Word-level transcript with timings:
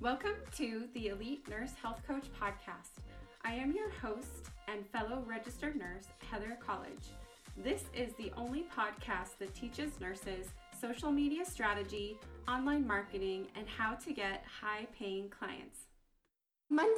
Welcome 0.00 0.36
to 0.58 0.84
the 0.94 1.08
Elite 1.08 1.48
Nurse 1.50 1.72
Health 1.82 2.00
Coach 2.06 2.26
Podcast. 2.40 3.02
I 3.44 3.54
am 3.54 3.72
your 3.72 3.90
host 3.90 4.46
and 4.68 4.86
fellow 4.86 5.24
registered 5.26 5.74
nurse, 5.74 6.06
Heather 6.30 6.56
College. 6.64 7.08
This 7.56 7.82
is 7.92 8.12
the 8.12 8.30
only 8.36 8.64
podcast 8.72 9.38
that 9.40 9.56
teaches 9.56 9.98
nurses 9.98 10.50
social 10.80 11.10
media 11.10 11.44
strategy, 11.44 12.16
online 12.46 12.86
marketing, 12.86 13.48
and 13.56 13.66
how 13.66 13.94
to 13.94 14.12
get 14.12 14.44
high 14.46 14.86
paying 14.96 15.28
clients. 15.30 15.80
Monday, 16.70 16.92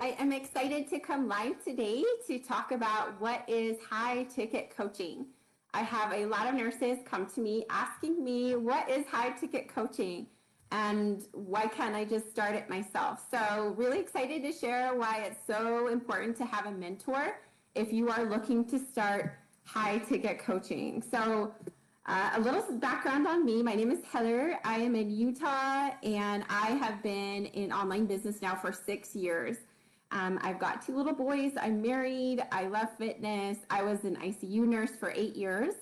I 0.00 0.16
am 0.18 0.32
excited 0.32 0.88
to 0.88 0.98
come 0.98 1.28
live 1.28 1.62
today 1.62 2.02
to 2.26 2.40
talk 2.40 2.72
about 2.72 3.20
what 3.20 3.48
is 3.48 3.76
high 3.88 4.24
ticket 4.24 4.76
coaching. 4.76 5.26
I 5.72 5.82
have 5.82 6.12
a 6.12 6.26
lot 6.26 6.48
of 6.48 6.56
nurses 6.56 6.98
come 7.04 7.26
to 7.26 7.40
me 7.40 7.64
asking 7.70 8.24
me, 8.24 8.56
what 8.56 8.90
is 8.90 9.06
high 9.06 9.30
ticket 9.30 9.72
coaching? 9.72 10.26
And 10.72 11.24
why 11.32 11.66
can't 11.66 11.94
I 11.94 12.04
just 12.04 12.30
start 12.30 12.54
it 12.54 12.68
myself? 12.68 13.22
So, 13.30 13.74
really 13.76 13.98
excited 13.98 14.42
to 14.42 14.52
share 14.52 14.94
why 14.94 15.24
it's 15.26 15.40
so 15.46 15.88
important 15.88 16.36
to 16.38 16.44
have 16.44 16.66
a 16.66 16.70
mentor 16.70 17.38
if 17.74 17.92
you 17.92 18.08
are 18.08 18.24
looking 18.24 18.64
to 18.66 18.78
start 18.78 19.34
high 19.64 19.98
ticket 19.98 20.38
coaching. 20.38 21.02
So, 21.10 21.54
uh, 22.06 22.30
a 22.34 22.40
little 22.40 22.62
background 22.78 23.26
on 23.26 23.44
me. 23.44 23.62
My 23.62 23.74
name 23.74 23.90
is 23.90 24.02
Heather. 24.04 24.58
I 24.64 24.78
am 24.78 24.96
in 24.96 25.10
Utah 25.10 25.90
and 26.02 26.44
I 26.48 26.70
have 26.80 27.02
been 27.02 27.46
in 27.46 27.72
online 27.72 28.06
business 28.06 28.40
now 28.42 28.54
for 28.54 28.72
six 28.72 29.14
years. 29.14 29.58
Um, 30.12 30.40
I've 30.42 30.58
got 30.58 30.84
two 30.84 30.96
little 30.96 31.14
boys. 31.14 31.52
I'm 31.60 31.80
married. 31.80 32.42
I 32.50 32.66
love 32.66 32.88
fitness. 32.96 33.58
I 33.70 33.82
was 33.82 34.04
an 34.04 34.16
ICU 34.16 34.66
nurse 34.66 34.90
for 34.98 35.12
eight 35.14 35.36
years. 35.36 35.74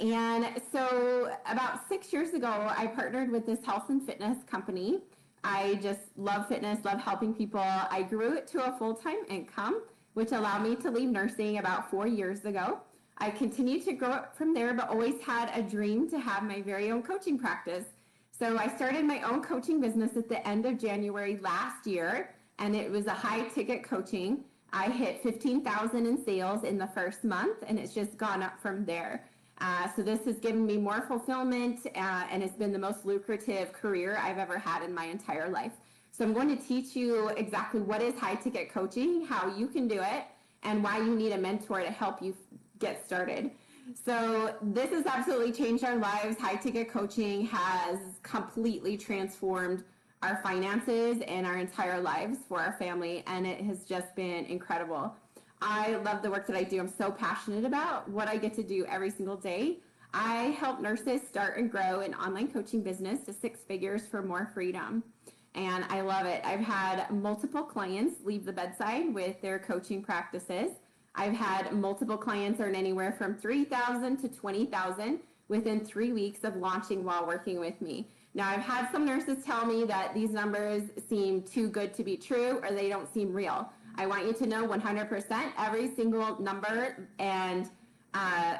And 0.00 0.62
so, 0.72 1.30
about 1.46 1.86
six 1.86 2.12
years 2.12 2.32
ago, 2.32 2.48
I 2.48 2.86
partnered 2.86 3.30
with 3.30 3.44
this 3.44 3.62
health 3.64 3.90
and 3.90 4.02
fitness 4.02 4.38
company. 4.44 5.00
I 5.44 5.78
just 5.82 6.00
love 6.16 6.48
fitness, 6.48 6.82
love 6.84 7.00
helping 7.00 7.34
people. 7.34 7.60
I 7.60 8.06
grew 8.08 8.34
it 8.34 8.46
to 8.48 8.64
a 8.64 8.78
full 8.78 8.94
time 8.94 9.18
income, 9.28 9.82
which 10.14 10.32
allowed 10.32 10.62
me 10.62 10.76
to 10.76 10.90
leave 10.90 11.10
nursing 11.10 11.58
about 11.58 11.90
four 11.90 12.06
years 12.06 12.46
ago. 12.46 12.80
I 13.18 13.28
continued 13.28 13.84
to 13.84 13.92
grow 13.92 14.24
from 14.32 14.54
there, 14.54 14.72
but 14.72 14.88
always 14.88 15.20
had 15.20 15.50
a 15.54 15.62
dream 15.62 16.08
to 16.10 16.18
have 16.18 16.44
my 16.44 16.62
very 16.62 16.90
own 16.90 17.02
coaching 17.02 17.38
practice. 17.38 17.84
So 18.38 18.56
I 18.56 18.68
started 18.74 19.04
my 19.04 19.20
own 19.22 19.42
coaching 19.42 19.82
business 19.82 20.16
at 20.16 20.30
the 20.30 20.46
end 20.48 20.64
of 20.64 20.78
January 20.78 21.38
last 21.42 21.86
year, 21.86 22.34
and 22.58 22.74
it 22.74 22.90
was 22.90 23.06
a 23.06 23.12
high 23.12 23.42
ticket 23.48 23.82
coaching. 23.82 24.44
I 24.72 24.88
hit 24.88 25.22
15,000 25.22 26.06
in 26.06 26.24
sales 26.24 26.64
in 26.64 26.78
the 26.78 26.86
first 26.86 27.22
month, 27.22 27.58
and 27.66 27.78
it's 27.78 27.92
just 27.92 28.16
gone 28.16 28.42
up 28.42 28.58
from 28.62 28.86
there. 28.86 29.26
Uh, 29.60 29.88
so 29.94 30.02
this 30.02 30.24
has 30.24 30.36
given 30.36 30.64
me 30.64 30.78
more 30.78 31.02
fulfillment 31.02 31.86
uh, 31.94 32.24
and 32.30 32.42
has 32.42 32.52
been 32.52 32.72
the 32.72 32.78
most 32.78 33.04
lucrative 33.04 33.72
career 33.72 34.18
I've 34.22 34.38
ever 34.38 34.58
had 34.58 34.82
in 34.82 34.94
my 34.94 35.04
entire 35.04 35.48
life. 35.48 35.72
So 36.12 36.24
I'm 36.24 36.32
going 36.32 36.54
to 36.56 36.62
teach 36.62 36.96
you 36.96 37.28
exactly 37.28 37.80
what 37.80 38.02
is 38.02 38.18
high 38.18 38.34
ticket 38.34 38.72
coaching, 38.72 39.26
how 39.26 39.54
you 39.54 39.66
can 39.66 39.86
do 39.86 40.00
it, 40.00 40.24
and 40.62 40.82
why 40.82 40.98
you 40.98 41.14
need 41.14 41.32
a 41.32 41.38
mentor 41.38 41.80
to 41.80 41.90
help 41.90 42.22
you 42.22 42.34
get 42.78 43.04
started. 43.04 43.50
So 44.04 44.54
this 44.62 44.90
has 44.90 45.06
absolutely 45.06 45.52
changed 45.52 45.84
our 45.84 45.96
lives. 45.96 46.38
High 46.38 46.56
ticket 46.56 46.90
coaching 46.90 47.46
has 47.46 47.98
completely 48.22 48.96
transformed 48.96 49.84
our 50.22 50.40
finances 50.42 51.22
and 51.26 51.46
our 51.46 51.56
entire 51.56 52.00
lives 52.00 52.38
for 52.48 52.60
our 52.60 52.74
family, 52.74 53.22
and 53.26 53.46
it 53.46 53.60
has 53.62 53.84
just 53.84 54.14
been 54.14 54.44
incredible. 54.46 55.14
I 55.62 55.96
love 55.96 56.22
the 56.22 56.30
work 56.30 56.46
that 56.46 56.56
I 56.56 56.62
do. 56.62 56.80
I'm 56.80 56.88
so 56.88 57.10
passionate 57.10 57.64
about 57.64 58.08
what 58.08 58.28
I 58.28 58.36
get 58.36 58.54
to 58.54 58.62
do 58.62 58.86
every 58.86 59.10
single 59.10 59.36
day. 59.36 59.78
I 60.12 60.56
help 60.58 60.80
nurses 60.80 61.20
start 61.28 61.58
and 61.58 61.70
grow 61.70 62.00
an 62.00 62.14
online 62.14 62.48
coaching 62.48 62.82
business 62.82 63.22
to 63.24 63.32
six 63.32 63.60
figures 63.60 64.06
for 64.06 64.22
more 64.22 64.50
freedom. 64.54 65.04
And 65.54 65.84
I 65.88 66.00
love 66.00 66.26
it. 66.26 66.40
I've 66.44 66.60
had 66.60 67.10
multiple 67.10 67.62
clients 67.62 68.16
leave 68.24 68.44
the 68.44 68.52
bedside 68.52 69.12
with 69.12 69.40
their 69.42 69.58
coaching 69.58 70.02
practices. 70.02 70.72
I've 71.14 71.34
had 71.34 71.72
multiple 71.72 72.16
clients 72.16 72.60
earn 72.60 72.74
anywhere 72.74 73.12
from 73.12 73.34
3000 73.36 74.16
to 74.18 74.28
20000 74.28 75.20
within 75.48 75.84
three 75.84 76.12
weeks 76.12 76.44
of 76.44 76.56
launching 76.56 77.04
while 77.04 77.26
working 77.26 77.58
with 77.58 77.80
me. 77.82 78.08
Now, 78.32 78.48
I've 78.48 78.60
had 78.60 78.90
some 78.92 79.04
nurses 79.04 79.44
tell 79.44 79.66
me 79.66 79.84
that 79.86 80.14
these 80.14 80.30
numbers 80.30 80.84
seem 81.08 81.42
too 81.42 81.68
good 81.68 81.92
to 81.94 82.04
be 82.04 82.16
true 82.16 82.60
or 82.62 82.70
they 82.70 82.88
don't 82.88 83.12
seem 83.12 83.32
real. 83.32 83.68
I 83.96 84.06
want 84.06 84.26
you 84.26 84.32
to 84.32 84.46
know 84.46 84.66
100% 84.66 85.52
every 85.58 85.94
single 85.94 86.40
number 86.40 87.08
and 87.18 87.68
uh, 88.12 88.56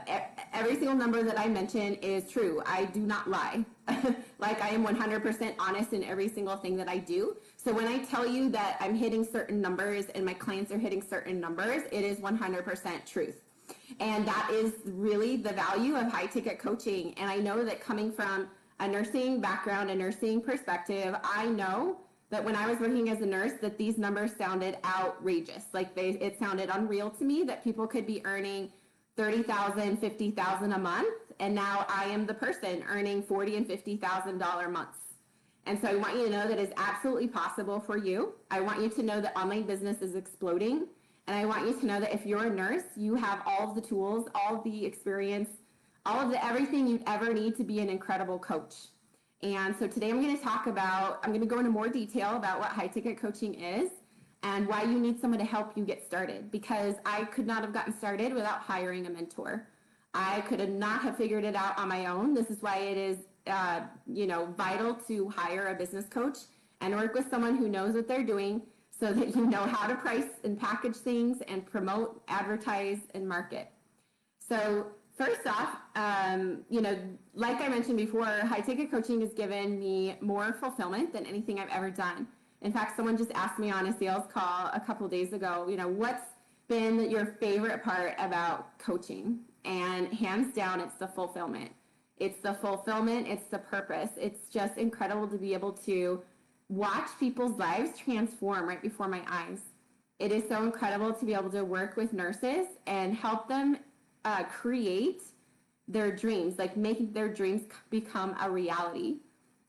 every 0.52 0.76
single 0.76 0.94
number 0.94 1.22
that 1.22 1.38
I 1.38 1.48
mention 1.48 1.94
is 1.96 2.30
true. 2.30 2.62
I 2.66 2.84
do 2.84 3.00
not 3.00 3.28
lie. 3.28 3.64
like 4.38 4.62
I 4.62 4.68
am 4.68 4.86
100% 4.86 5.54
honest 5.58 5.92
in 5.92 6.04
every 6.04 6.28
single 6.28 6.56
thing 6.56 6.76
that 6.76 6.88
I 6.88 6.98
do. 6.98 7.36
So 7.56 7.72
when 7.72 7.88
I 7.88 7.98
tell 7.98 8.26
you 8.26 8.48
that 8.50 8.76
I'm 8.80 8.94
hitting 8.94 9.24
certain 9.24 9.60
numbers 9.60 10.06
and 10.14 10.24
my 10.24 10.34
clients 10.34 10.70
are 10.70 10.78
hitting 10.78 11.02
certain 11.02 11.40
numbers, 11.40 11.82
it 11.90 12.04
is 12.04 12.18
100% 12.18 13.06
truth. 13.06 13.42
And 13.98 14.26
that 14.26 14.50
is 14.52 14.74
really 14.84 15.36
the 15.36 15.52
value 15.52 15.96
of 15.96 16.06
high 16.06 16.26
ticket 16.26 16.58
coaching. 16.58 17.14
And 17.14 17.28
I 17.28 17.36
know 17.36 17.64
that 17.64 17.80
coming 17.80 18.12
from 18.12 18.48
a 18.78 18.86
nursing 18.86 19.40
background, 19.40 19.90
a 19.90 19.94
nursing 19.94 20.40
perspective, 20.40 21.14
I 21.22 21.46
know 21.46 21.98
that 22.30 22.44
when 22.44 22.54
I 22.54 22.66
was 22.68 22.78
working 22.78 23.10
as 23.10 23.20
a 23.20 23.26
nurse 23.26 23.52
that 23.60 23.76
these 23.76 23.98
numbers 23.98 24.30
sounded 24.36 24.78
outrageous. 24.84 25.64
Like 25.72 25.94
they 25.94 26.10
it 26.10 26.38
sounded 26.38 26.70
unreal 26.72 27.10
to 27.10 27.24
me 27.24 27.42
that 27.44 27.62
people 27.62 27.86
could 27.86 28.06
be 28.06 28.24
earning 28.24 28.70
30,000, 29.16 29.98
50,000 29.98 30.72
a 30.72 30.78
month 30.78 31.14
and 31.40 31.54
now 31.54 31.84
I 31.88 32.04
am 32.04 32.26
the 32.26 32.34
person 32.34 32.84
earning 32.88 33.22
40 33.22 33.56
and 33.56 33.66
50,000 33.66 34.38
dollar 34.38 34.68
months. 34.68 34.98
And 35.66 35.80
so 35.80 35.88
I 35.88 35.96
want 35.96 36.16
you 36.16 36.24
to 36.24 36.30
know 36.30 36.48
that 36.48 36.58
it's 36.58 36.72
absolutely 36.76 37.28
possible 37.28 37.80
for 37.80 37.96
you. 37.96 38.34
I 38.50 38.60
want 38.60 38.80
you 38.80 38.88
to 38.88 39.02
know 39.02 39.20
that 39.20 39.36
online 39.36 39.64
business 39.64 40.00
is 40.00 40.14
exploding 40.14 40.86
and 41.26 41.36
I 41.36 41.44
want 41.44 41.66
you 41.66 41.78
to 41.80 41.86
know 41.86 42.00
that 42.00 42.14
if 42.14 42.24
you're 42.24 42.46
a 42.46 42.50
nurse, 42.50 42.84
you 42.96 43.14
have 43.14 43.42
all 43.46 43.68
of 43.68 43.74
the 43.74 43.80
tools, 43.80 44.28
all 44.34 44.56
of 44.56 44.64
the 44.64 44.84
experience, 44.84 45.50
all 46.06 46.20
of 46.20 46.30
the 46.30 46.44
everything 46.44 46.86
you'd 46.86 47.04
ever 47.06 47.32
need 47.34 47.56
to 47.56 47.64
be 47.64 47.80
an 47.80 47.88
incredible 47.88 48.38
coach. 48.38 48.74
And 49.42 49.74
so 49.78 49.86
today 49.86 50.10
I'm 50.10 50.22
going 50.22 50.36
to 50.36 50.42
talk 50.42 50.66
about, 50.66 51.20
I'm 51.22 51.30
going 51.30 51.40
to 51.40 51.46
go 51.46 51.58
into 51.58 51.70
more 51.70 51.88
detail 51.88 52.36
about 52.36 52.60
what 52.60 52.70
high 52.70 52.88
ticket 52.88 53.18
coaching 53.18 53.54
is 53.54 53.90
and 54.42 54.66
why 54.68 54.82
you 54.82 54.98
need 54.98 55.20
someone 55.20 55.38
to 55.38 55.46
help 55.46 55.76
you 55.76 55.84
get 55.84 56.04
started 56.04 56.50
because 56.50 56.96
I 57.06 57.24
could 57.24 57.46
not 57.46 57.62
have 57.62 57.72
gotten 57.72 57.96
started 57.96 58.34
without 58.34 58.60
hiring 58.60 59.06
a 59.06 59.10
mentor. 59.10 59.68
I 60.12 60.40
could 60.42 60.68
not 60.70 61.02
have 61.02 61.16
figured 61.16 61.44
it 61.44 61.54
out 61.54 61.78
on 61.78 61.88
my 61.88 62.06
own. 62.06 62.34
This 62.34 62.50
is 62.50 62.62
why 62.62 62.78
it 62.78 62.98
is, 62.98 63.18
uh, 63.46 63.82
you 64.06 64.26
know, 64.26 64.46
vital 64.56 64.94
to 65.08 65.28
hire 65.30 65.68
a 65.68 65.74
business 65.74 66.06
coach 66.06 66.38
and 66.80 66.94
work 66.94 67.14
with 67.14 67.30
someone 67.30 67.56
who 67.56 67.68
knows 67.68 67.94
what 67.94 68.08
they're 68.08 68.24
doing 68.24 68.62
so 68.98 69.12
that 69.12 69.34
you 69.34 69.46
know 69.46 69.62
how 69.62 69.86
to 69.86 69.94
price 69.94 70.28
and 70.44 70.58
package 70.58 70.96
things 70.96 71.40
and 71.48 71.64
promote, 71.64 72.22
advertise, 72.28 72.98
and 73.14 73.26
market. 73.26 73.70
So 74.46 74.86
First 75.20 75.46
off, 75.46 75.76
um, 75.96 76.62
you 76.70 76.80
know, 76.80 76.96
like 77.34 77.60
I 77.60 77.68
mentioned 77.68 77.98
before, 77.98 78.24
high 78.24 78.62
ticket 78.62 78.90
coaching 78.90 79.20
has 79.20 79.34
given 79.34 79.78
me 79.78 80.16
more 80.22 80.56
fulfillment 80.58 81.12
than 81.12 81.26
anything 81.26 81.60
I've 81.60 81.68
ever 81.68 81.90
done. 81.90 82.26
In 82.62 82.72
fact, 82.72 82.96
someone 82.96 83.18
just 83.18 83.30
asked 83.32 83.58
me 83.58 83.70
on 83.70 83.86
a 83.86 83.98
sales 83.98 84.24
call 84.32 84.70
a 84.72 84.80
couple 84.80 85.06
days 85.08 85.34
ago, 85.34 85.66
you 85.68 85.76
know, 85.76 85.88
what's 85.88 86.22
been 86.68 87.10
your 87.10 87.36
favorite 87.38 87.84
part 87.84 88.14
about 88.16 88.78
coaching? 88.78 89.40
And 89.66 90.10
hands 90.10 90.54
down, 90.54 90.80
it's 90.80 90.94
the 90.94 91.08
fulfillment. 91.08 91.72
It's 92.16 92.40
the 92.40 92.54
fulfillment, 92.54 93.28
it's 93.28 93.46
the 93.48 93.58
purpose. 93.58 94.12
It's 94.16 94.48
just 94.48 94.78
incredible 94.78 95.28
to 95.28 95.36
be 95.36 95.52
able 95.52 95.72
to 95.84 96.22
watch 96.70 97.10
people's 97.18 97.58
lives 97.58 97.98
transform 97.98 98.66
right 98.66 98.80
before 98.80 99.06
my 99.06 99.20
eyes. 99.28 99.60
It 100.18 100.32
is 100.32 100.48
so 100.48 100.62
incredible 100.62 101.12
to 101.12 101.26
be 101.26 101.34
able 101.34 101.50
to 101.50 101.62
work 101.62 101.98
with 101.98 102.14
nurses 102.14 102.68
and 102.86 103.14
help 103.14 103.48
them 103.48 103.76
uh, 104.24 104.44
create 104.44 105.22
their 105.88 106.14
dreams, 106.14 106.58
like 106.58 106.76
make 106.76 107.12
their 107.12 107.28
dreams 107.28 107.62
become 107.90 108.36
a 108.40 108.50
reality. 108.50 109.16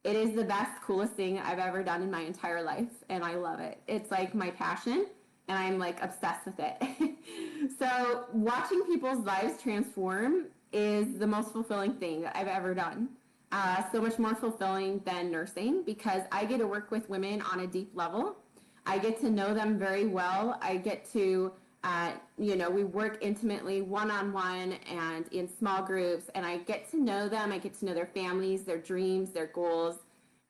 It 0.04 0.16
is 0.16 0.36
the 0.36 0.44
best, 0.44 0.82
coolest 0.82 1.14
thing 1.14 1.40
I've 1.40 1.60
ever 1.60 1.84
done 1.84 2.02
in 2.02 2.10
my 2.10 2.22
entire 2.22 2.64
life, 2.64 2.90
and 3.10 3.24
I 3.24 3.36
love 3.36 3.60
it. 3.60 3.80
It's 3.88 4.10
like 4.12 4.34
my 4.34 4.50
passion, 4.52 5.06
and 5.48 5.58
I'm 5.58 5.78
like 5.78 6.02
obsessed 6.02 6.46
with 6.46 6.60
it. 6.60 7.16
so, 7.80 8.26
watching 8.34 8.84
people's 8.84 9.26
lives 9.26 9.62
transform 9.62 10.46
is 10.72 11.20
the 11.20 11.28
most 11.28 11.52
fulfilling 11.52 11.94
thing 11.94 12.26
I've 12.34 12.48
ever 12.48 12.74
done. 12.74 13.10
Uh, 13.52 13.84
so 13.92 14.02
much 14.02 14.18
more 14.18 14.34
fulfilling 14.34 15.02
than 15.06 15.30
nursing 15.30 15.84
because 15.84 16.22
I 16.32 16.46
get 16.46 16.60
to 16.60 16.68
work 16.68 16.90
with 16.90 17.10
women 17.10 17.42
on 17.42 17.60
a 17.60 17.68
deep 17.68 17.92
level. 17.94 18.38
I 18.86 18.98
get 18.98 19.20
to 19.22 19.30
know 19.30 19.54
them 19.54 19.78
very 19.78 20.08
well. 20.08 20.58
I 20.62 20.78
get 20.78 21.12
to 21.12 21.52
uh, 21.84 22.12
you 22.38 22.56
know, 22.56 22.70
we 22.70 22.84
work 22.84 23.18
intimately 23.22 23.82
one 23.82 24.12
on 24.12 24.32
one 24.32 24.74
and 24.90 25.28
in 25.32 25.50
small 25.58 25.82
groups, 25.82 26.26
and 26.36 26.46
I 26.46 26.58
get 26.58 26.90
to 26.92 26.98
know 27.02 27.28
them. 27.28 27.52
I 27.52 27.58
get 27.58 27.78
to 27.80 27.86
know 27.86 27.94
their 27.94 28.06
families, 28.06 28.64
their 28.64 28.78
dreams, 28.78 29.32
their 29.32 29.48
goals, 29.48 29.96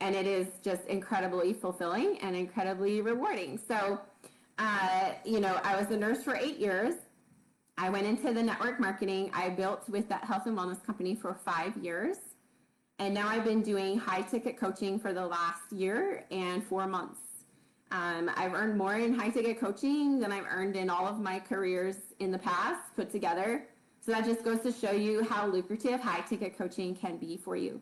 and 0.02 0.14
it 0.14 0.28
is 0.28 0.48
just 0.62 0.86
incredibly 0.88 1.54
fulfilling 1.54 2.18
and 2.22 2.36
incredibly 2.36 3.02
rewarding. 3.02 3.58
So, 3.66 4.00
uh, 4.58 5.12
you 5.24 5.40
know, 5.40 5.60
I 5.64 5.78
was 5.78 5.90
a 5.92 5.98
nurse 5.98 6.24
for 6.24 6.36
eight 6.36 6.58
years. 6.58 6.96
I 7.78 7.90
went 7.90 8.06
into 8.06 8.34
the 8.34 8.44
network 8.44 8.80
marketing. 8.80 9.32
I 9.34 9.50
built 9.50 9.88
with 9.90 10.10
that 10.10 10.26
health 10.26 10.48
and 10.48 10.58
wellness 10.58 10.86
company 10.86 11.16
for 11.16 11.34
five 11.34 11.78
years. 11.78 12.18
And 13.00 13.14
now 13.14 13.28
I've 13.28 13.46
been 13.46 13.64
doing 13.64 13.98
high 13.98 14.22
ticket 14.22 14.58
coaching 14.58 15.00
for 15.00 15.14
the 15.14 15.26
last 15.26 15.72
year 15.72 16.26
and 16.30 16.64
four 16.64 16.88
months. 16.88 17.20
Um, 17.92 18.32
I've 18.36 18.54
earned 18.54 18.78
more 18.78 18.96
in 18.96 19.14
high 19.14 19.30
ticket 19.30 19.60
coaching 19.60 20.20
than 20.20 20.32
I've 20.32 20.46
earned 20.50 20.76
in 20.76 20.90
all 20.90 21.06
of 21.08 21.20
my 21.20 21.40
careers 21.40 21.98
in 22.20 22.32
the 22.32 22.38
past 22.38 22.96
put 22.96 23.12
together. 23.12 23.66
So 24.00 24.12
that 24.14 24.26
just 24.26 24.44
goes 24.44 24.62
to 24.62 24.72
show 24.72 24.92
you 24.92 25.24
how 25.24 25.48
lucrative 25.48 26.00
high 26.00 26.22
ticket 26.22 26.58
coaching 26.58 26.96
can 26.96 27.18
be 27.18 27.38
for 27.38 27.56
you. 27.56 27.82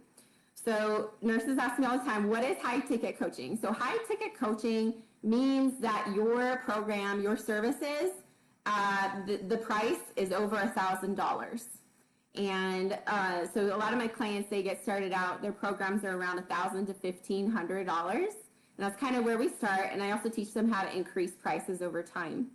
So 0.54 1.12
nurses 1.22 1.58
ask 1.58 1.80
me 1.80 1.86
all 1.86 1.98
the 1.98 2.04
time, 2.04 2.28
what 2.28 2.44
is 2.44 2.58
high 2.58 2.80
ticket 2.80 3.18
coaching? 3.18 3.56
So 3.56 3.72
high 3.72 3.98
ticket 4.08 4.38
coaching 4.38 4.96
means 5.24 5.80
that 5.80 6.12
your 6.16 6.58
program, 6.58 7.22
your 7.22 7.38
services, 7.38 8.12
uh, 8.66 9.10
the, 9.26 9.38
the 9.38 9.58
price 9.58 10.02
is 10.16 10.32
over 10.32 10.58
a 10.58 10.68
thousand 10.68 11.16
dollars. 11.16 11.66
And 12.36 12.98
uh, 13.08 13.48
so 13.54 13.74
a 13.74 13.78
lot 13.78 13.94
of 13.94 14.00
my 14.00 14.08
clients, 14.08 14.50
they 14.50 14.62
get 14.62 14.82
started 14.82 15.14
out, 15.14 15.42
their 15.42 15.52
programs 15.52 16.04
are 16.04 16.16
around 16.18 16.40
a 16.40 16.44
thousand 16.44 16.86
to 16.88 16.94
fifteen 16.94 17.50
hundred 17.50 17.86
dollars. 17.88 18.34
And 18.80 18.86
that's 18.86 18.98
kind 18.98 19.18
of 19.18 19.26
where 19.26 19.38
we 19.38 19.50
start. 19.50 19.90
And 19.92 20.02
I 20.02 20.12
also 20.12 20.30
teach 20.30 20.54
them 20.54 20.72
how 20.72 20.86
to 20.86 20.96
increase 20.96 21.32
prices 21.32 21.82
over 21.82 22.02
time. 22.02 22.48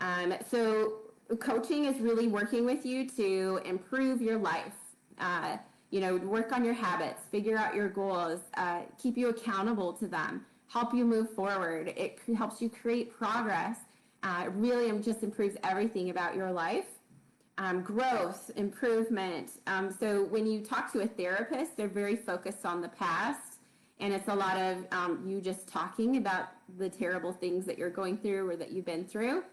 Um, 0.00 0.34
so 0.50 0.94
coaching 1.38 1.84
is 1.84 2.00
really 2.00 2.26
working 2.26 2.64
with 2.64 2.84
you 2.84 3.08
to 3.10 3.60
improve 3.64 4.20
your 4.20 4.38
life. 4.38 4.74
Uh, 5.18 5.58
you 5.90 6.00
know, 6.00 6.16
work 6.16 6.50
on 6.50 6.64
your 6.64 6.74
habits, 6.74 7.22
figure 7.30 7.56
out 7.56 7.76
your 7.76 7.88
goals, 7.88 8.40
uh, 8.54 8.80
keep 9.00 9.16
you 9.16 9.28
accountable 9.28 9.92
to 9.92 10.08
them, 10.08 10.44
help 10.66 10.92
you 10.92 11.04
move 11.04 11.30
forward. 11.30 11.94
It 11.96 12.18
helps 12.36 12.60
you 12.60 12.68
create 12.68 13.16
progress. 13.16 13.76
Uh, 14.24 14.46
really 14.56 14.90
just 15.00 15.22
improves 15.22 15.56
everything 15.62 16.10
about 16.10 16.34
your 16.34 16.50
life. 16.50 16.88
Um, 17.58 17.82
growth, 17.82 18.50
improvement. 18.56 19.52
Um, 19.68 19.94
so 19.96 20.24
when 20.24 20.44
you 20.44 20.64
talk 20.64 20.92
to 20.94 21.02
a 21.02 21.06
therapist, 21.06 21.76
they're 21.76 21.86
very 21.86 22.16
focused 22.16 22.66
on 22.66 22.80
the 22.80 22.88
past 22.88 23.51
and 24.02 24.12
it's 24.12 24.28
a 24.28 24.34
lot 24.34 24.58
of 24.58 24.84
um, 24.90 25.22
you 25.24 25.40
just 25.40 25.68
talking 25.68 26.16
about 26.16 26.48
the 26.76 26.88
terrible 26.88 27.32
things 27.32 27.64
that 27.66 27.78
you're 27.78 27.88
going 27.90 28.18
through 28.18 28.50
or 28.50 28.56
that 28.56 28.72
you've 28.72 28.84
been 28.84 29.04
through. 29.04 29.44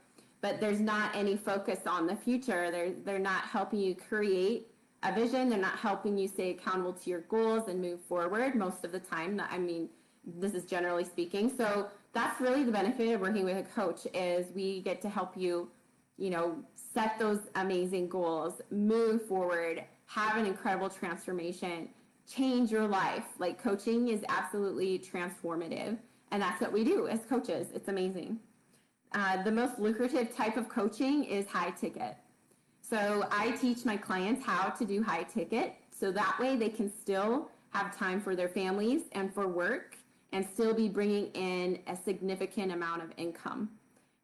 But 0.41 0.59
there's 0.59 0.79
not 0.79 1.15
any 1.15 1.37
focus 1.37 1.79
on 1.85 2.07
the 2.07 2.15
future. 2.15 2.71
They're 2.71 2.91
they're 3.05 3.19
not 3.19 3.43
helping 3.43 3.79
you 3.79 3.95
create 3.95 4.67
a 5.03 5.13
vision. 5.13 5.49
They're 5.49 5.59
not 5.59 5.77
helping 5.77 6.17
you 6.17 6.27
stay 6.27 6.49
accountable 6.49 6.93
to 6.93 7.09
your 7.09 7.21
goals 7.21 7.69
and 7.69 7.79
move 7.79 8.01
forward 8.01 8.55
most 8.55 8.83
of 8.83 8.91
the 8.91 8.99
time. 8.99 9.41
I 9.49 9.57
mean 9.59 9.87
this 10.25 10.53
is 10.53 10.65
generally 10.65 11.05
speaking. 11.05 11.51
So 11.55 11.87
that's 12.13 12.41
really 12.41 12.63
the 12.63 12.71
benefit 12.71 13.13
of 13.13 13.21
working 13.21 13.45
with 13.45 13.57
a 13.57 13.63
coach 13.63 14.05
is 14.13 14.47
we 14.53 14.81
get 14.81 15.01
to 15.03 15.09
help 15.09 15.37
you 15.37 15.69
you 16.17 16.29
know 16.31 16.57
set 16.93 17.17
those 17.19 17.39
amazing 17.55 18.09
goals 18.09 18.61
move 18.71 19.25
forward 19.25 19.83
have 20.05 20.35
an 20.37 20.45
incredible 20.45 20.89
transformation 20.89 21.87
change 22.29 22.71
your 22.71 22.87
life. 22.87 23.25
Like 23.39 23.61
coaching 23.61 24.09
is 24.09 24.23
absolutely 24.29 24.99
transformative. 24.99 25.97
And 26.31 26.41
that's 26.41 26.61
what 26.61 26.71
we 26.71 26.83
do 26.83 27.07
as 27.07 27.19
coaches. 27.27 27.67
It's 27.73 27.87
amazing. 27.87 28.39
Uh, 29.13 29.41
the 29.43 29.51
most 29.51 29.79
lucrative 29.79 30.35
type 30.35 30.55
of 30.55 30.69
coaching 30.69 31.23
is 31.23 31.47
high 31.47 31.71
ticket. 31.71 32.15
So 32.81 33.27
I 33.31 33.51
teach 33.51 33.85
my 33.85 33.97
clients 33.97 34.45
how 34.45 34.69
to 34.69 34.85
do 34.85 35.01
high 35.01 35.23
ticket 35.23 35.73
so 35.91 36.11
that 36.11 36.37
way 36.39 36.55
they 36.55 36.69
can 36.69 36.91
still 37.01 37.49
have 37.71 37.95
time 37.95 38.21
for 38.21 38.35
their 38.35 38.49
families 38.49 39.03
and 39.11 39.33
for 39.33 39.47
work 39.47 39.95
and 40.31 40.45
still 40.53 40.73
be 40.73 40.87
bringing 40.87 41.27
in 41.27 41.79
a 41.87 41.95
significant 41.95 42.71
amount 42.71 43.03
of 43.03 43.11
income. 43.17 43.69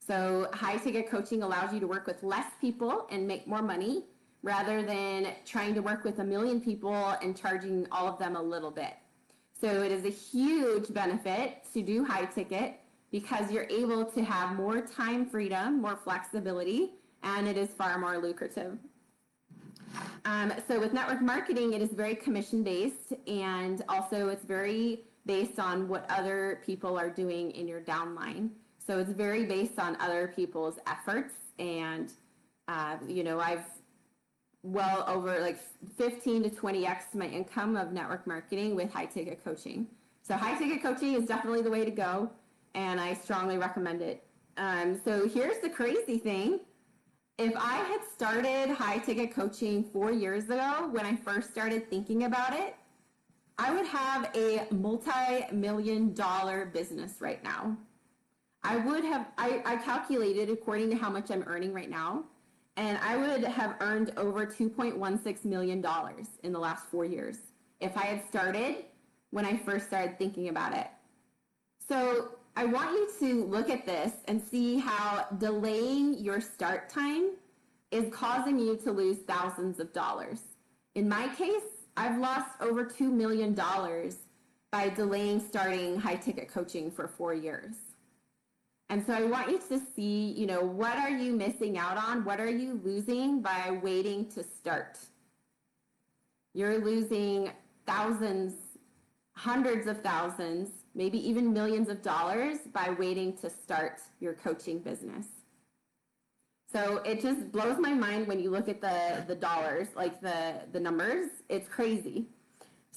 So 0.05 0.49
high 0.53 0.77
ticket 0.77 1.09
coaching 1.09 1.41
allows 1.41 1.73
you 1.73 1.79
to 1.79 1.87
work 1.87 2.05
with 2.05 2.21
less 2.21 2.45
people 2.61 3.07
and 3.11 3.27
make 3.27 3.47
more 3.47 3.63
money 3.63 4.05
rather 4.45 4.83
than 4.83 5.33
trying 5.43 5.73
to 5.73 5.81
work 5.81 6.03
with 6.03 6.19
a 6.19 6.23
million 6.23 6.61
people 6.61 6.93
and 7.23 7.35
charging 7.35 7.87
all 7.91 8.07
of 8.07 8.19
them 8.19 8.35
a 8.35 8.41
little 8.41 8.69
bit. 8.69 8.93
So 9.59 9.81
it 9.81 9.91
is 9.91 10.05
a 10.05 10.09
huge 10.09 10.93
benefit 10.93 11.63
to 11.73 11.81
do 11.81 12.05
high 12.05 12.25
ticket 12.25 12.79
because 13.11 13.51
you're 13.51 13.67
able 13.71 14.05
to 14.05 14.23
have 14.23 14.55
more 14.55 14.81
time 14.81 15.25
freedom, 15.25 15.81
more 15.81 15.95
flexibility, 15.95 16.91
and 17.23 17.47
it 17.47 17.57
is 17.57 17.69
far 17.69 17.97
more 17.97 18.19
lucrative. 18.19 18.77
Um, 20.25 20.53
so 20.67 20.79
with 20.79 20.93
network 20.93 21.23
marketing, 21.23 21.73
it 21.73 21.81
is 21.81 21.89
very 21.89 22.13
commission 22.13 22.63
based 22.63 23.13
and 23.25 23.81
also 23.89 24.27
it's 24.27 24.45
very 24.45 25.05
based 25.25 25.57
on 25.57 25.87
what 25.87 26.05
other 26.07 26.61
people 26.63 26.99
are 26.99 27.09
doing 27.09 27.49
in 27.51 27.67
your 27.67 27.81
downline. 27.81 28.49
So 28.85 28.99
it's 28.99 29.11
very 29.11 29.45
based 29.45 29.79
on 29.79 29.97
other 29.99 30.31
people's 30.35 30.77
efforts 30.85 31.33
and 31.57 32.11
uh, 32.67 32.97
you 33.07 33.23
know, 33.23 33.39
I've 33.39 33.65
well 34.65 35.05
over 35.07 35.39
like 35.39 35.59
15 35.97 36.43
to 36.43 36.49
20x 36.49 37.13
my 37.13 37.27
income 37.27 37.77
of 37.77 37.91
network 37.91 38.25
marketing 38.25 38.75
with 38.75 38.91
high 38.91 39.05
ticket 39.05 39.43
coaching. 39.43 39.87
So 40.23 40.35
high 40.35 40.57
ticket 40.57 40.81
coaching 40.81 41.13
is 41.13 41.27
definitely 41.27 41.61
the 41.61 41.69
way 41.69 41.85
to 41.85 41.91
go, 41.91 42.31
and 42.73 42.99
I 42.99 43.13
strongly 43.13 43.57
recommend 43.57 44.01
it. 44.01 44.23
Um, 44.57 44.99
so 45.05 45.27
here's 45.27 45.59
the 45.59 45.69
crazy 45.69 46.17
thing. 46.17 46.61
If 47.37 47.53
I 47.57 47.75
had 47.75 47.99
started 48.11 48.73
high 48.73 48.97
ticket 48.97 49.35
coaching 49.35 49.83
four 49.83 50.11
years 50.11 50.45
ago 50.45 50.89
when 50.91 51.05
I 51.05 51.15
first 51.15 51.51
started 51.51 51.89
thinking 51.89 52.23
about 52.23 52.53
it, 52.53 52.75
I 53.57 53.73
would 53.73 53.85
have 53.85 54.29
a 54.35 54.67
multi 54.71 55.45
million 55.51 56.13
dollar 56.13 56.65
business 56.65 57.15
right 57.19 57.43
now. 57.43 57.77
I 58.63 58.77
would 58.77 59.03
have, 59.03 59.27
I, 59.37 59.61
I 59.63 59.75
calculated 59.75 60.49
according 60.49 60.89
to 60.89 60.95
how 60.95 61.09
much 61.09 61.29
I'm 61.29 61.43
earning 61.43 61.71
right 61.71 61.89
now 61.89 62.23
and 62.77 62.97
I 63.01 63.15
would 63.15 63.43
have 63.43 63.75
earned 63.79 64.11
over 64.17 64.45
$2.16 64.45 65.45
million 65.45 65.85
in 66.43 66.53
the 66.53 66.59
last 66.59 66.87
four 66.87 67.05
years 67.05 67.37
if 67.79 67.95
I 67.97 68.05
had 68.05 68.27
started 68.27 68.85
when 69.31 69.45
I 69.45 69.57
first 69.57 69.87
started 69.87 70.17
thinking 70.17 70.49
about 70.49 70.73
it. 70.75 70.87
So 71.87 72.29
I 72.55 72.65
want 72.65 72.91
you 72.91 73.09
to 73.19 73.45
look 73.45 73.69
at 73.69 73.85
this 73.85 74.11
and 74.27 74.41
see 74.41 74.77
how 74.77 75.25
delaying 75.37 76.17
your 76.19 76.41
start 76.41 76.89
time 76.89 77.31
is 77.91 78.11
causing 78.13 78.59
you 78.59 78.75
to 78.77 78.91
lose 78.91 79.17
thousands 79.19 79.79
of 79.79 79.93
dollars. 79.93 80.41
In 80.95 81.07
my 81.07 81.27
case, 81.35 81.63
I've 81.97 82.17
lost 82.17 82.49
over 82.59 82.85
$2 82.85 83.11
million 83.11 83.53
by 83.53 84.89
delaying 84.89 85.39
starting 85.39 85.97
high 85.99 86.15
ticket 86.15 86.49
coaching 86.49 86.91
for 86.91 87.07
four 87.07 87.33
years. 87.33 87.75
And 88.89 89.05
so 89.05 89.13
I 89.13 89.23
want 89.23 89.49
you 89.49 89.59
to 89.69 89.81
see, 89.95 90.33
you 90.37 90.45
know, 90.45 90.61
what 90.61 90.95
are 90.97 91.09
you 91.09 91.33
missing 91.33 91.77
out 91.77 91.97
on? 91.97 92.23
What 92.23 92.39
are 92.39 92.49
you 92.49 92.79
losing 92.83 93.41
by 93.41 93.79
waiting 93.81 94.29
to 94.31 94.43
start? 94.43 94.99
You're 96.53 96.77
losing 96.77 97.49
thousands, 97.87 98.53
hundreds 99.33 99.87
of 99.87 100.01
thousands, 100.01 100.69
maybe 100.93 101.17
even 101.27 101.51
millions 101.51 101.89
of 101.89 102.01
dollars 102.01 102.59
by 102.71 102.91
waiting 102.91 103.35
to 103.37 103.49
start 103.49 104.01
your 104.19 104.33
coaching 104.33 104.79
business. 104.79 105.25
So 106.71 106.97
it 107.05 107.21
just 107.21 107.51
blows 107.51 107.77
my 107.79 107.93
mind 107.93 108.27
when 108.27 108.39
you 108.39 108.49
look 108.49 108.67
at 108.67 108.81
the 108.81 109.23
the 109.27 109.35
dollars, 109.35 109.87
like 109.95 110.21
the 110.21 110.61
the 110.71 110.79
numbers. 110.79 111.29
It's 111.49 111.69
crazy. 111.69 112.27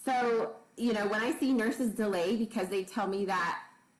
So, 0.04 0.54
you 0.76 0.92
know, 0.92 1.06
when 1.06 1.22
I 1.22 1.38
see 1.38 1.52
nurses 1.52 1.92
delay 1.92 2.36
because 2.36 2.68
they 2.68 2.84
tell 2.84 3.06
me 3.06 3.24
that 3.26 3.58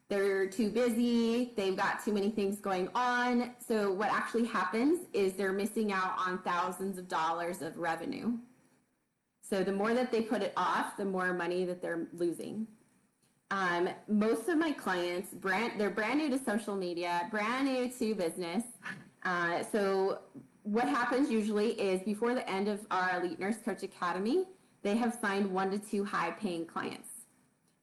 they're 0.08 0.46
too 0.46 0.70
busy, 0.70 1.52
they've 1.56 1.76
got 1.76 2.02
too 2.02 2.12
many 2.12 2.30
things 2.30 2.60
going 2.60 2.88
on. 2.94 3.52
So, 3.66 3.92
what 3.92 4.10
actually 4.10 4.46
happens 4.46 5.00
is 5.12 5.34
they're 5.34 5.52
missing 5.52 5.92
out 5.92 6.14
on 6.18 6.38
thousands 6.38 6.96
of 6.96 7.08
dollars 7.08 7.60
of 7.60 7.76
revenue. 7.76 8.32
So, 9.42 9.62
the 9.62 9.72
more 9.72 9.92
that 9.92 10.10
they 10.10 10.22
put 10.22 10.40
it 10.42 10.54
off, 10.56 10.96
the 10.96 11.04
more 11.04 11.34
money 11.34 11.64
that 11.66 11.82
they're 11.82 12.06
losing. 12.14 12.66
Um, 13.50 13.90
most 14.08 14.48
of 14.48 14.58
my 14.58 14.72
clients, 14.72 15.32
brand, 15.32 15.78
they're 15.78 15.90
brand 15.90 16.18
new 16.18 16.30
to 16.30 16.42
social 16.42 16.74
media, 16.74 17.28
brand 17.30 17.66
new 17.66 17.90
to 17.90 18.14
business. 18.14 18.64
Uh, 19.24 19.62
so, 19.70 20.20
what 20.62 20.88
happens 20.88 21.30
usually 21.30 21.72
is 21.72 22.02
before 22.02 22.34
the 22.34 22.48
end 22.48 22.68
of 22.68 22.86
our 22.90 23.20
Elite 23.20 23.38
Nurse 23.38 23.56
Coach 23.62 23.82
Academy, 23.82 24.46
they 24.82 24.96
have 24.96 25.18
signed 25.20 25.50
one 25.50 25.70
to 25.70 25.78
two 25.78 26.04
high 26.04 26.30
paying 26.30 26.64
clients. 26.64 27.07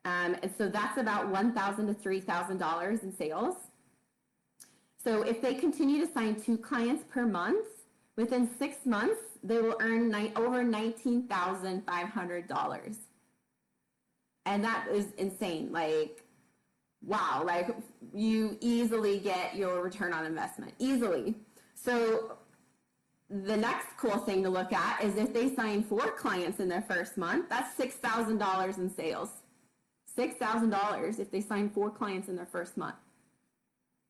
Um, 0.05 0.37
and 0.41 0.49
so 0.57 0.69
that's 0.69 0.97
about 0.97 1.27
1,000 1.29 1.87
to 1.87 1.93
$3,000 1.93 3.03
in 3.03 3.11
sales. 3.11 3.55
So 5.03 5.23
if 5.23 5.41
they 5.41 5.55
continue 5.55 6.05
to 6.05 6.11
sign 6.11 6.39
two 6.39 6.57
clients 6.57 7.03
per 7.09 7.25
month, 7.25 7.65
within 8.15 8.49
six 8.57 8.85
months, 8.85 9.19
they 9.43 9.59
will 9.59 9.75
earn 9.79 10.09
ni- 10.09 10.31
over 10.35 10.63
$19,500. 10.63 12.97
And 14.45 14.63
that 14.63 14.87
is 14.91 15.07
insane. 15.17 15.71
Like, 15.71 16.23
wow, 17.03 17.41
like 17.43 17.75
you 18.13 18.59
easily 18.61 19.17
get 19.19 19.55
your 19.55 19.81
return 19.81 20.13
on 20.13 20.23
investment, 20.25 20.73
easily. 20.77 21.33
So 21.73 22.37
the 23.29 23.57
next 23.57 23.87
cool 23.97 24.17
thing 24.17 24.43
to 24.43 24.51
look 24.51 24.71
at 24.71 25.03
is 25.03 25.17
if 25.17 25.33
they 25.33 25.55
sign 25.55 25.81
four 25.83 26.11
clients 26.11 26.59
in 26.59 26.69
their 26.69 26.83
first 26.83 27.17
month, 27.17 27.49
that's 27.49 27.75
$6,000 27.75 28.77
in 28.77 28.95
sales. 28.95 29.29
$6,000 30.17 31.19
if 31.19 31.31
they 31.31 31.41
sign 31.41 31.69
four 31.69 31.89
clients 31.89 32.29
in 32.29 32.35
their 32.35 32.45
first 32.45 32.77
month. 32.77 32.95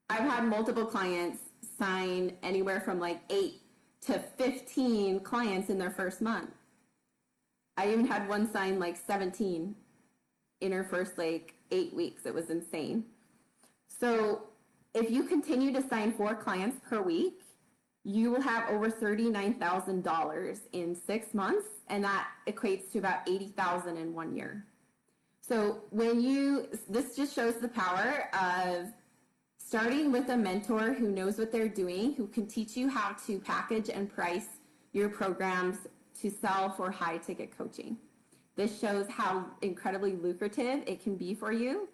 I've 0.09 0.29
had 0.29 0.45
multiple 0.45 0.85
clients 0.85 1.39
sign 1.79 2.33
anywhere 2.43 2.79
from 2.79 2.99
like 2.99 3.21
eight 3.29 3.61
to 4.01 4.19
15 4.37 5.21
clients 5.21 5.69
in 5.69 5.79
their 5.79 5.89
first 5.89 6.21
month. 6.21 6.51
I 7.77 7.91
even 7.91 8.05
had 8.05 8.29
one 8.29 8.51
sign 8.51 8.79
like 8.79 8.95
17 8.95 9.75
in 10.61 10.71
her 10.71 10.83
first 10.83 11.17
like 11.17 11.55
eight 11.71 11.93
weeks. 11.93 12.25
It 12.25 12.33
was 12.33 12.49
insane. 12.49 13.05
So 13.87 14.43
if 14.93 15.09
you 15.09 15.23
continue 15.23 15.73
to 15.73 15.87
sign 15.87 16.13
four 16.13 16.35
clients 16.35 16.79
per 16.87 17.01
week, 17.01 17.41
you 18.03 18.31
will 18.31 18.41
have 18.41 18.69
over 18.69 18.89
$39,000 18.89 20.59
in 20.73 20.95
six 20.95 21.33
months, 21.33 21.67
and 21.89 22.03
that 22.03 22.27
equates 22.47 22.91
to 22.91 22.99
about 22.99 23.27
80,000 23.27 23.97
in 23.97 24.13
one 24.13 24.35
year. 24.35 24.65
So 25.47 25.81
when 25.91 26.21
you, 26.21 26.67
this 26.89 27.15
just 27.15 27.35
shows 27.35 27.55
the 27.55 27.67
power 27.67 28.29
of 28.33 28.87
starting 29.57 30.11
with 30.11 30.29
a 30.29 30.37
mentor 30.37 30.93
who 30.93 31.11
knows 31.11 31.37
what 31.37 31.51
they're 31.51 31.69
doing, 31.69 32.13
who 32.13 32.25
can 32.27 32.47
teach 32.47 32.75
you 32.75 32.89
how 32.89 33.15
to 33.27 33.39
package 33.39 33.89
and 33.89 34.09
price 34.09 34.47
your 34.91 35.07
programs 35.07 35.77
to 36.21 36.31
sell 36.31 36.69
for 36.69 36.89
high 36.89 37.17
ticket 37.19 37.55
coaching. 37.55 37.97
This 38.55 38.79
shows 38.79 39.07
how 39.07 39.45
incredibly 39.61 40.13
lucrative 40.13 40.83
it 40.87 41.03
can 41.03 41.15
be 41.15 41.35
for 41.35 41.51
you 41.51 41.89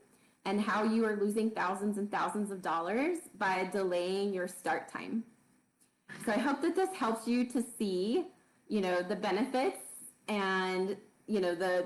and 0.46 0.62
how 0.62 0.84
you 0.84 1.04
are 1.06 1.18
losing 1.18 1.52
thousands 1.52 1.98
and 1.98 2.10
thousands 2.10 2.52
of 2.52 2.62
dollars 2.62 3.18
by 3.38 3.68
delaying 3.72 4.34
your 4.34 4.48
start 4.48 4.88
time. 4.88 5.26
So 6.26 6.32
I 6.32 6.38
hope 6.38 6.62
that 6.62 6.76
this 6.76 6.94
helps 6.94 7.28
you 7.28 7.46
to 7.48 7.62
see, 7.78 8.28
you 8.70 8.80
know, 8.80 9.02
the 9.02 9.16
benefits 9.16 9.82
and, 10.30 10.96
you 11.28 11.42
know, 11.42 11.54
the 11.54 11.86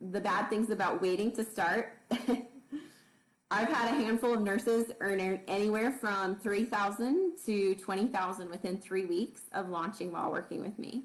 the 0.00 0.20
bad 0.20 0.48
things 0.48 0.70
about 0.70 1.00
waiting 1.00 1.32
to 1.32 1.44
start. 1.44 1.92
I've 3.50 3.68
had 3.68 3.94
a 3.94 3.96
handful 3.96 4.34
of 4.34 4.42
nurses 4.42 4.86
earn 5.00 5.20
anywhere 5.46 5.92
from 5.92 6.36
3,000 6.36 7.36
to 7.46 7.74
20,000 7.76 8.50
within 8.50 8.78
3 8.78 9.04
weeks 9.06 9.42
of 9.52 9.68
launching 9.68 10.10
while 10.12 10.32
working 10.32 10.60
with 10.60 10.78
me. 10.78 11.04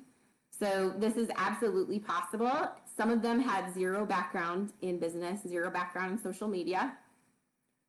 So 0.60 0.94
this 0.98 1.18
is 1.18 1.30
absolutely 1.38 2.00
possible. 2.00 2.70
Some 2.98 3.10
of 3.10 3.22
them 3.22 3.40
had 3.40 3.74
zero 3.74 4.06
background 4.06 4.74
in 4.82 5.00
business, 5.00 5.42
zero 5.48 5.72
background 5.72 6.12
in 6.12 6.18
social 6.20 6.48
media, 6.48 6.98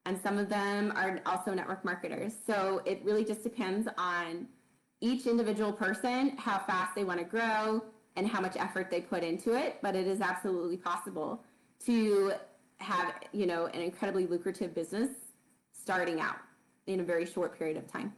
and 0.07 0.19
some 0.23 0.39
of 0.39 0.49
them 0.49 0.93
are 0.97 1.21
also 1.27 1.53
network 1.55 1.85
marketers. 1.85 2.33
So 2.47 2.83
it 2.85 3.03
really 3.05 3.25
just 3.25 3.43
depends 3.43 3.89
on 3.99 4.49
each 5.01 5.27
individual 5.27 5.73
person, 5.73 6.37
how 6.39 6.59
fast 6.61 6.95
they 6.95 7.05
want 7.05 7.19
to 7.19 7.25
grow, 7.25 7.83
and 8.17 8.27
how 8.27 8.41
much 8.41 8.57
effort 8.57 8.91
they 8.91 9.01
put 9.01 9.23
into 9.23 9.55
it. 9.55 9.79
But 9.83 9.97
it 9.97 10.07
is 10.07 10.21
absolutely 10.21 10.77
possible 10.77 11.43
to 11.87 12.33
have, 12.79 13.15
you 13.33 13.47
know, 13.47 13.67
an 13.67 13.81
incredibly 13.81 14.27
lucrative 14.27 14.75
business 14.75 15.11
starting 15.73 16.21
out 16.21 16.37
in 16.87 17.01
a 17.01 17.03
very 17.03 17.27
short 17.27 17.57
period 17.59 17.77
of 17.77 17.91
time. 17.91 18.13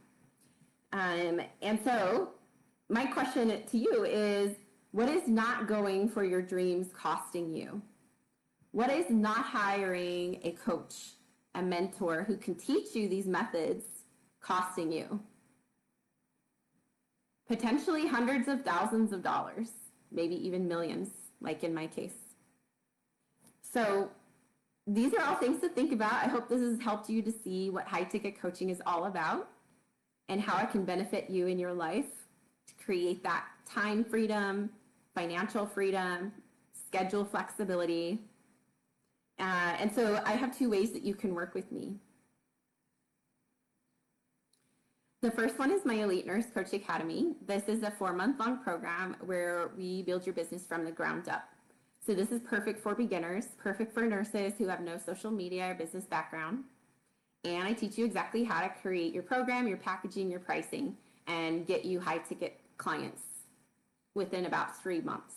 Um, 0.92 1.40
and 1.62 1.78
so 1.84 2.30
my 2.88 3.06
question 3.06 3.62
to 3.70 3.78
you 3.78 4.04
is 4.04 4.56
what 4.92 5.08
is 5.08 5.26
not 5.26 5.66
going 5.66 6.08
for 6.08 6.24
your 6.24 6.40
dreams 6.40 6.88
costing 6.92 7.52
you? 7.52 7.82
What 8.70 8.90
is 8.90 9.10
not 9.10 9.44
hiring 9.44 10.40
a 10.44 10.52
coach, 10.52 10.94
a 11.54 11.62
mentor 11.62 12.24
who 12.24 12.36
can 12.36 12.54
teach 12.54 12.94
you 12.94 13.08
these 13.08 13.26
methods 13.26 13.84
costing 14.40 14.92
you? 14.92 15.20
Potentially 17.48 18.06
hundreds 18.06 18.48
of 18.48 18.64
thousands 18.64 19.12
of 19.12 19.22
dollars, 19.22 19.70
maybe 20.14 20.34
even 20.46 20.66
millions, 20.68 21.08
like 21.40 21.64
in 21.64 21.74
my 21.74 21.86
case. 21.86 22.14
So, 23.60 24.10
these 24.86 25.14
are 25.14 25.22
all 25.24 25.36
things 25.36 25.60
to 25.62 25.68
think 25.68 25.92
about. 25.92 26.12
I 26.12 26.28
hope 26.28 26.48
this 26.48 26.60
has 26.60 26.80
helped 26.80 27.08
you 27.08 27.22
to 27.22 27.32
see 27.32 27.70
what 27.70 27.86
high 27.86 28.04
ticket 28.04 28.38
coaching 28.38 28.68
is 28.68 28.82
all 28.86 29.06
about 29.06 29.48
and 30.28 30.40
how 30.40 30.62
it 30.62 30.70
can 30.70 30.84
benefit 30.84 31.30
you 31.30 31.46
in 31.46 31.58
your 31.58 31.72
life 31.72 32.28
to 32.66 32.84
create 32.84 33.22
that 33.24 33.44
time 33.66 34.04
freedom, 34.04 34.70
financial 35.14 35.66
freedom, 35.66 36.32
schedule 36.86 37.24
flexibility. 37.24 38.20
Uh, 39.38 39.74
and 39.78 39.92
so 39.92 40.22
I 40.24 40.32
have 40.32 40.56
two 40.56 40.70
ways 40.70 40.92
that 40.92 41.02
you 41.02 41.14
can 41.14 41.34
work 41.34 41.54
with 41.54 41.72
me. 41.72 41.96
The 45.24 45.30
first 45.30 45.58
one 45.58 45.70
is 45.70 45.86
my 45.86 45.94
Elite 45.94 46.26
Nurse 46.26 46.44
Coach 46.52 46.74
Academy. 46.74 47.32
This 47.46 47.66
is 47.66 47.82
a 47.82 47.90
four 47.90 48.12
month 48.12 48.38
long 48.38 48.58
program 48.58 49.16
where 49.24 49.70
we 49.74 50.02
build 50.02 50.26
your 50.26 50.34
business 50.34 50.66
from 50.66 50.84
the 50.84 50.90
ground 50.90 51.30
up. 51.30 51.48
So 52.06 52.12
this 52.12 52.30
is 52.30 52.42
perfect 52.42 52.78
for 52.82 52.94
beginners, 52.94 53.46
perfect 53.56 53.94
for 53.94 54.02
nurses 54.02 54.52
who 54.58 54.68
have 54.68 54.82
no 54.82 54.98
social 54.98 55.30
media 55.30 55.70
or 55.70 55.74
business 55.76 56.04
background. 56.04 56.64
And 57.42 57.62
I 57.66 57.72
teach 57.72 57.96
you 57.96 58.04
exactly 58.04 58.44
how 58.44 58.60
to 58.60 58.68
create 58.68 59.14
your 59.14 59.22
program, 59.22 59.66
your 59.66 59.78
packaging, 59.78 60.30
your 60.30 60.40
pricing, 60.40 60.94
and 61.26 61.66
get 61.66 61.86
you 61.86 62.00
high 62.00 62.18
ticket 62.18 62.60
clients 62.76 63.22
within 64.12 64.44
about 64.44 64.78
three 64.82 65.00
months. 65.00 65.36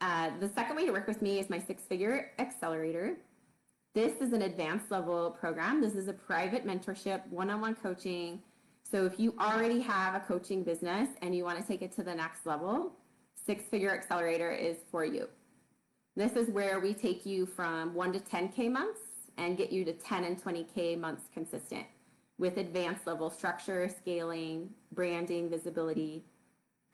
Uh, 0.00 0.30
the 0.38 0.48
second 0.50 0.76
way 0.76 0.86
to 0.86 0.92
work 0.92 1.08
with 1.08 1.20
me 1.22 1.40
is 1.40 1.50
my 1.50 1.58
six 1.58 1.82
figure 1.82 2.30
accelerator. 2.38 3.16
This 3.98 4.20
is 4.20 4.32
an 4.32 4.42
advanced 4.42 4.92
level 4.92 5.28
program. 5.28 5.80
This 5.80 5.96
is 5.96 6.06
a 6.06 6.12
private 6.12 6.64
mentorship, 6.64 7.26
one 7.30 7.50
on 7.50 7.60
one 7.60 7.74
coaching. 7.74 8.40
So 8.88 9.04
if 9.04 9.18
you 9.18 9.34
already 9.40 9.80
have 9.80 10.14
a 10.14 10.20
coaching 10.20 10.62
business 10.62 11.08
and 11.20 11.34
you 11.34 11.42
want 11.42 11.58
to 11.58 11.66
take 11.66 11.82
it 11.82 11.90
to 11.96 12.04
the 12.04 12.14
next 12.14 12.46
level, 12.46 12.92
Six 13.44 13.64
Figure 13.64 13.90
Accelerator 13.90 14.52
is 14.52 14.76
for 14.92 15.04
you. 15.04 15.26
This 16.14 16.36
is 16.36 16.48
where 16.48 16.78
we 16.78 16.94
take 16.94 17.26
you 17.26 17.44
from 17.44 17.92
1 17.92 18.12
to 18.12 18.20
10K 18.20 18.70
months 18.70 19.00
and 19.36 19.56
get 19.56 19.72
you 19.72 19.84
to 19.86 19.92
10 19.92 20.22
and 20.22 20.40
20K 20.40 20.96
months 20.96 21.24
consistent 21.34 21.84
with 22.38 22.56
advanced 22.56 23.04
level 23.04 23.30
structure, 23.30 23.88
scaling, 23.88 24.70
branding, 24.92 25.50
visibility, 25.50 26.22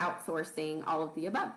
outsourcing, 0.01 0.83
all 0.87 1.03
of 1.03 1.15
the 1.17 1.27
above. 1.27 1.51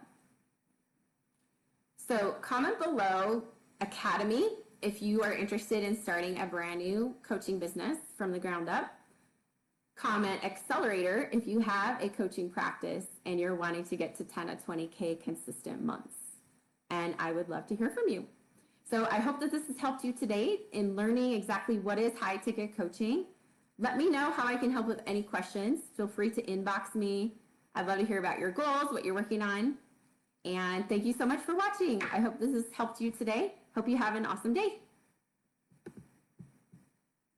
So 2.05 2.35
comment 2.41 2.77
below 2.81 3.43
Academy 3.79 4.49
if 4.81 5.01
you 5.01 5.21
are 5.23 5.33
interested 5.33 5.83
in 5.83 6.01
starting 6.01 6.39
a 6.39 6.45
brand 6.45 6.79
new 6.79 7.15
coaching 7.27 7.59
business 7.59 7.97
from 8.17 8.31
the 8.31 8.39
ground 8.39 8.69
up. 8.69 8.93
Comment 9.95 10.43
Accelerator 10.43 11.29
if 11.31 11.47
you 11.47 11.59
have 11.59 12.01
a 12.03 12.09
coaching 12.09 12.49
practice 12.49 13.05
and 13.25 13.39
you're 13.39 13.55
wanting 13.55 13.83
to 13.85 13.95
get 13.95 14.15
to 14.15 14.23
10 14.23 14.47
to 14.47 14.55
20K 14.55 15.21
consistent 15.21 15.83
months. 15.83 16.13
And 16.89 17.15
I 17.17 17.31
would 17.31 17.49
love 17.49 17.65
to 17.67 17.75
hear 17.75 17.89
from 17.89 18.07
you. 18.07 18.25
So 18.89 19.07
I 19.11 19.19
hope 19.19 19.39
that 19.39 19.51
this 19.51 19.67
has 19.67 19.77
helped 19.77 20.03
you 20.03 20.13
today 20.13 20.61
in 20.71 20.95
learning 20.95 21.33
exactly 21.33 21.79
what 21.79 21.97
is 21.97 22.17
high 22.17 22.37
ticket 22.37 22.77
coaching. 22.77 23.25
Let 23.79 23.97
me 23.97 24.09
know 24.09 24.31
how 24.31 24.45
I 24.45 24.55
can 24.55 24.71
help 24.71 24.87
with 24.87 25.01
any 25.05 25.23
questions. 25.23 25.81
Feel 25.95 26.07
free 26.07 26.29
to 26.31 26.41
inbox 26.43 26.95
me 26.95 27.33
I'd 27.77 27.85
love 27.85 27.99
to 27.99 28.05
hear 28.05 28.17
about 28.17 28.39
your 28.39 28.49
goals, 28.49 28.85
what 28.91 29.05
you're 29.05 29.13
working 29.13 29.43
on. 29.43 29.75
And 30.45 30.89
thank 30.89 31.05
you 31.05 31.13
so 31.13 31.27
much 31.27 31.41
for 31.41 31.55
watching. 31.55 32.01
I 32.11 32.19
hope 32.19 32.39
this 32.39 32.51
has 32.53 32.65
helped 32.73 32.99
you 32.99 33.11
today. 33.11 33.53
Hope 33.77 33.87
you 33.87 33.97
have 33.97 34.15
an 34.15 34.25
awesome 34.25 34.55
day. 34.55 34.79